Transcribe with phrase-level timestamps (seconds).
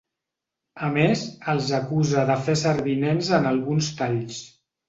[0.87, 4.43] A més, els acusa de fer servir nens en alguns talls.